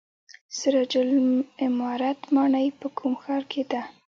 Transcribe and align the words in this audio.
سراج 0.57 0.93
العمارت 1.01 2.19
ماڼۍ 2.35 2.67
په 2.79 2.87
کوم 2.97 3.13
ښار 3.23 3.43
کې 3.51 3.63
ده؟ 3.71 3.81